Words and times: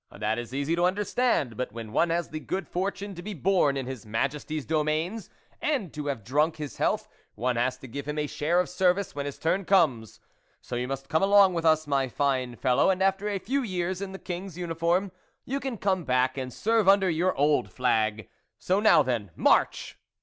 That 0.09 0.39
is 0.39 0.51
easy 0.51 0.75
to 0.75 0.85
understand; 0.85 1.55
but 1.55 1.71
when 1.73 1.91
one 1.91 2.09
has 2.09 2.29
the 2.29 2.39
good 2.39 2.67
fortune 2.67 3.13
to 3.13 3.21
be 3.21 3.35
born 3.35 3.77
in 3.77 3.85
his 3.85 4.03
Majesty's 4.03 4.65
domains 4.65 5.29
and 5.61 5.93
to 5.93 6.07
have 6.07 6.23
drunk 6.23 6.55
his 6.55 6.77
health, 6.77 7.07
one 7.35 7.55
has 7.55 7.77
to 7.77 7.87
give 7.87 8.07
him 8.07 8.17
a 8.17 8.25
share 8.25 8.59
of 8.59 8.67
service, 8.67 9.13
when 9.13 9.27
his 9.27 9.37
turn 9.37 9.63
comes. 9.63 10.19
So 10.59 10.75
you 10.75 10.87
must 10.87 11.07
come 11.07 11.21
along 11.21 11.53
with 11.53 11.65
us, 11.65 11.85
my 11.85 12.07
fine 12.07 12.55
fellow, 12.55 12.89
and 12.89 13.03
after 13.03 13.29
a 13.29 13.37
few 13.37 13.61
years 13.61 14.01
in 14.01 14.11
the 14.11 14.17
King's 14.17 14.57
uniform, 14.57 15.11
you 15.45 15.59
can 15.59 15.77
come 15.77 16.03
back 16.03 16.35
and 16.35 16.51
serve 16.51 16.89
under 16.89 17.07
your 17.07 17.35
old 17.35 17.71
flag. 17.71 18.27
So, 18.57 18.79
now 18.79 19.03
then, 19.03 19.29
march! 19.35 19.99